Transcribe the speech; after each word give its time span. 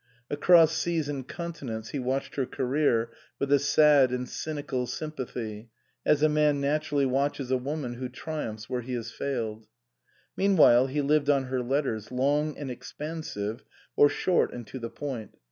Across 0.31 0.75
seas 0.77 1.07
and 1.09 1.27
continents 1.27 1.89
he 1.89 1.99
watched 1.99 2.33
her 2.33 2.47
career 2.47 3.11
with 3.37 3.53
a 3.53 3.59
sad 3.59 4.09
and 4.11 4.27
cynical 4.27 4.87
sympathy, 4.87 5.69
as 6.07 6.23
a 6.23 6.27
man 6.27 6.59
naturally 6.59 7.05
watches 7.05 7.51
a 7.51 7.57
woman 7.57 7.93
who 7.93 8.09
triumphs 8.09 8.67
where 8.67 8.81
he 8.81 8.93
has 8.93 9.11
failed. 9.11 9.67
Meanwhile 10.35 10.87
he 10.87 11.01
lived 11.01 11.29
on 11.29 11.43
her 11.43 11.61
letters, 11.61 12.11
long 12.11 12.57
and 12.57 12.71
ex 12.71 12.91
pansive, 12.99 13.59
or 13.95 14.09
short 14.09 14.51
and 14.51 14.65
to 14.65 14.79
the 14.79 14.89
point. 14.89 15.37